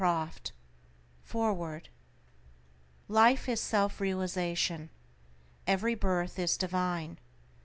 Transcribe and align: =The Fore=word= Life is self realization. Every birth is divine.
=The 0.01 0.29
Fore=word= 1.23 1.87
Life 3.07 3.47
is 3.47 3.61
self 3.61 4.01
realization. 4.01 4.89
Every 5.67 5.93
birth 5.93 6.39
is 6.39 6.57
divine. 6.57 7.19